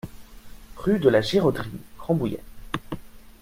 Rue 0.77 0.97
de 0.97 1.09
la 1.09 1.21
Giroderie, 1.21 1.69
Rambouillet 1.99 2.39